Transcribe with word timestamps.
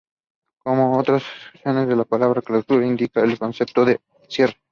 Como 0.63 0.97
otras 0.97 1.21
acepciones 1.21 1.87
de 1.87 1.95
la 1.95 2.05
palabra 2.05 2.41
""clausura"", 2.41 2.87
indica 2.87 3.21
el 3.21 3.37
concepto 3.37 3.85
de 3.85 4.01
""cierre"". 4.27 4.57